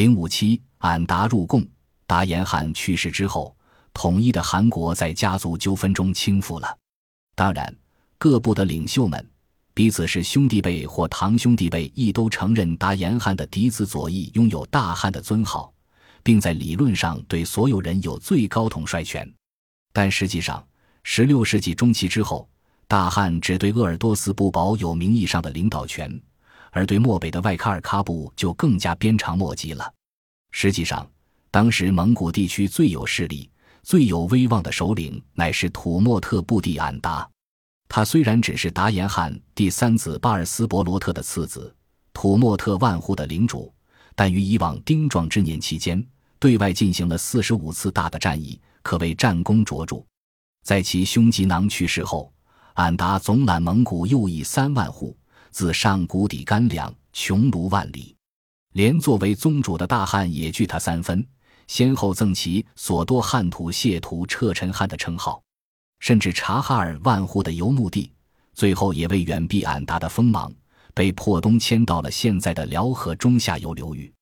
[0.00, 1.62] 零五七，俺答入贡，
[2.06, 3.54] 达延汗去世之后，
[3.92, 6.74] 统一的韩国在家族纠纷中倾覆了。
[7.34, 7.70] 当然，
[8.16, 9.30] 各部的领袖们
[9.74, 15.70] 彼此是兄弟辈或堂兄弟辈，亦都承认达延汗的嫡子左翼拥有大汗的尊号，
[16.22, 19.30] 并在理论上对所有人有最高统帅权。
[19.92, 20.66] 但实际上，
[21.02, 22.48] 十六世纪中期之后，
[22.88, 26.18] 大汗只对鄂尔多斯部保有名义上的领导权，
[26.70, 29.92] 而对漠北的外喀尔喀部就更加鞭长莫及了。
[30.50, 31.08] 实际上，
[31.50, 33.50] 当时蒙古地区最有势力、
[33.82, 37.28] 最有威望的首领乃是土默特部第俺答。
[37.88, 41.74] 他虽然只是达延汗第三子巴尔斯伯罗特的次子，
[42.12, 43.72] 土默特万户的领主，
[44.14, 46.04] 但于以往丁壮之年期间，
[46.38, 50.04] 对外进行了四十五次大的战役，可谓战功卓著。
[50.62, 52.32] 在其兄吉囊去世后，
[52.74, 55.16] 俺答总揽蒙古右翼三万户，
[55.50, 58.16] 自上谷底干粮，穷庐万里。
[58.72, 61.26] 连作为宗主的大汉也惧他三分，
[61.66, 65.42] 先后赠其所多汉土谢图彻臣汗的称号，
[65.98, 68.12] 甚至察哈尔万户的游牧地，
[68.54, 70.52] 最后也为远避俺答的锋芒，
[70.94, 74.12] 被迫东迁到了现在的辽河中下游流域。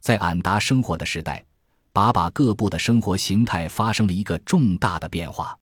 [0.00, 1.44] 在俺答生活的时代，
[1.92, 5.54] 把把各部的生活形态发生了一个重大的变化。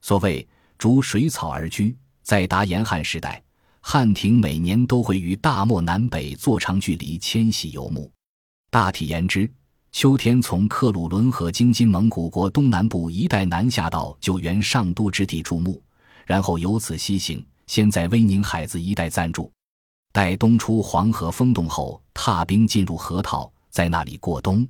[0.00, 0.48] 所谓
[0.78, 3.43] 逐水草而居，在达延汗时代，
[3.86, 8.10] 汉庭每年都会于大漠南北做长距离迁徙游牧。
[8.70, 9.48] 大体言之，
[9.92, 15.80] 秋天从克鲁伦河经今蒙古国东南部一带南下到九原上都之地驻牧，
[16.24, 19.52] 然后由此西行，先在威宁海子一带暂住，
[20.14, 24.66] 待冬出黄河封冻后，踏冰进入河套，在那里过冬。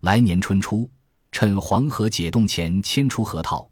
[0.00, 0.90] 来年春初，
[1.30, 3.68] 趁黄河解冻前迁出河套。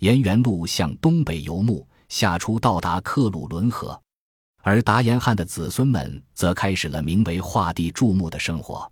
[0.00, 3.98] 沿原路向东北游牧，下出到达克鲁伦河，
[4.66, 8.90] 而达延汗的子孙们则开始了名为画地筑牧的生活。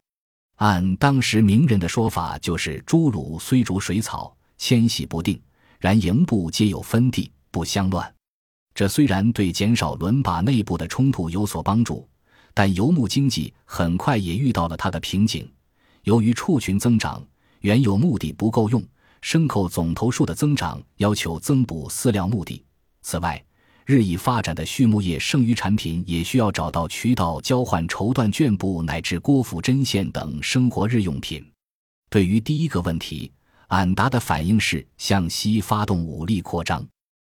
[0.58, 5.36] 按当时名人的说法，就是诸鲁虽逐水草，迁徙不定，
[5.80, 8.14] 然营部皆有分地，不相乱。
[8.72, 12.08] 这虽然对减少伦巴内部的冲突有所帮助，
[12.54, 15.50] 但游牧经济很快也遇到了它的瓶颈。
[16.04, 17.20] 由于畜群增长，
[17.62, 18.80] 原有墓地不够用。
[19.22, 22.64] 牲口总头数的增长要求增补饲料墓地。
[23.02, 23.44] 此外，
[23.86, 31.44] 日益发展的畜牧业剩余产品也需要找到渠道交换绸缎、绢布乃至郭府针线等生活日用品。
[32.08, 33.30] 对于第一个问题，
[33.68, 36.86] 俺答的反应是向西发动武力扩张。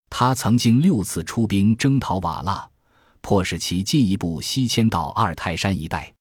[0.09, 2.69] 他曾经六次出兵征讨瓦剌，
[3.21, 6.13] 迫使其进一步西迁到阿尔泰山一带。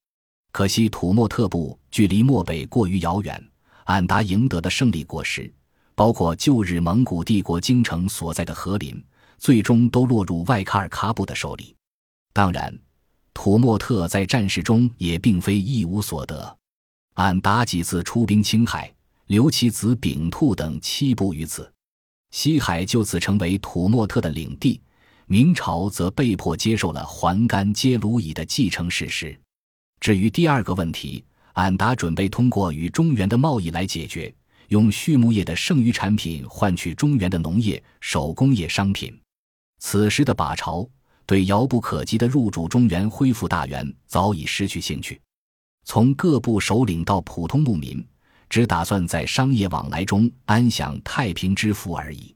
[0.52, 3.52] 可惜土默特部距离漠北过于遥远。
[3.84, 5.54] 俺答赢得的胜利果实，
[5.94, 9.00] 包括旧日蒙古帝国京城所在的和林，
[9.38, 11.76] 最终都落入外卡尔卡布的手里。
[12.34, 12.78] 当然，
[13.34, 16.58] 土默特在战事中也并非一无所得。
[17.16, 18.94] 俺答几次出兵青海，
[19.28, 21.72] 留其子丙兔等七部于此，
[22.32, 24.82] 西海就此成为土默特的领地。
[25.28, 29.36] 明朝则被迫接受了还甘接卢乙的继承事实。
[30.00, 31.24] 至于第二个问题，
[31.54, 34.32] 俺答准备通过与中原的贸易来解决，
[34.68, 39.18] 用畜牧业的剩余产品换取中原的农业、手工业商品。
[39.88, 40.90] 此时的把朝
[41.28, 45.22] 对遥不可及的入主中原、恢复大元早已失去兴趣，
[45.84, 48.04] 从各部首领到普通牧民，
[48.50, 52.36] 只打算在商业往来中安享太平之福而已。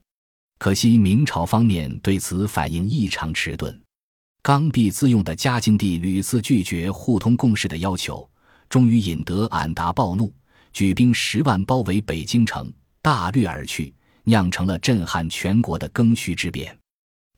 [0.60, 3.76] 可惜明朝方面对此反应异常迟钝，
[4.42, 8.30] 刚愎自用的嘉靖帝屡次拒绝互通共事的要求。
[8.68, 10.32] 终于引得俺答暴怒，
[10.72, 12.72] 举兵十万包围北京城，
[13.02, 16.78] 大掠而去，酿成了震撼全国的庚戌之变。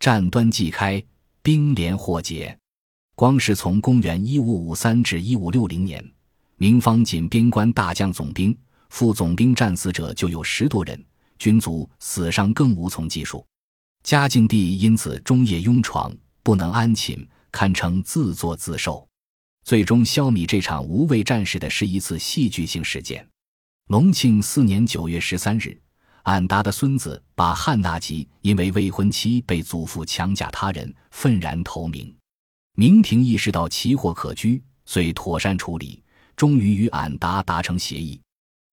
[0.03, 1.01] 战端既开，
[1.45, 2.59] 兵连祸结。
[3.15, 6.05] 光是从公元一五五三至一五六零年，
[6.57, 8.53] 明方仅边关大将总兵、
[8.89, 11.01] 副总兵战死者就有十多人，
[11.39, 13.47] 军卒死伤更无从计数。
[14.03, 16.13] 嘉靖帝因此终夜拥床，
[16.43, 19.07] 不能安寝，堪称自作自受。
[19.63, 23.25] 最终消弭这场无谓战事的是一次戏剧性事件。
[23.87, 25.81] 隆庆四年九月十三日，
[26.23, 32.15] 俺答的孙子把汉纳吉因为未婚妻被祖父强嫁他人，愤然投明。
[32.77, 36.03] 明廷意识到奇货可居，遂妥善处理，
[36.37, 38.21] 终于与俺答达成协议。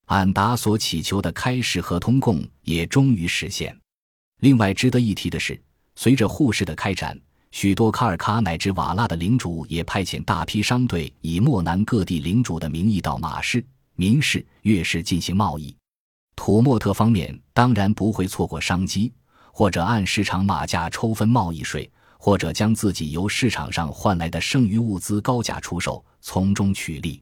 [0.06, 3.78] 俺答所祈求的开市和通共也终于实现。
[4.42, 5.60] 另外值得一提的是，
[5.96, 7.20] 随着互市的开展。
[7.52, 15.76] 许多卡尔喀乃至瓦剌的领主也派遣大批商队，以漠南各地领主的名义到马市、民市、越市进行贸易。
[16.40, 19.12] 土默特方面当然不会错过商机，
[19.52, 27.22] 或者按市场马价抽分贸易税，或者将自己由市场上换来的剩余物资高价出售，从中取利。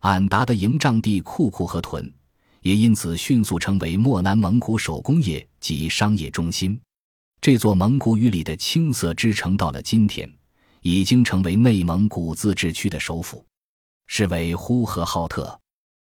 [0.00, 2.12] 俺答的营帐地库库和屯，
[2.62, 6.78] 也因此迅速成为漠南蒙古手工业及商业中心。
[7.40, 10.28] 这座蒙古语里的青色之城，到了今天，
[10.82, 13.46] 已经成为内蒙古自治区的首府，
[14.08, 15.56] 是为呼和浩特。